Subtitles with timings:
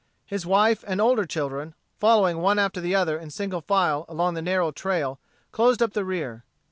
[0.25, 4.41] His wife and older children, following one after the other in single file along the
[4.41, 5.19] narrow trail,
[5.51, 6.43] closed up the rear.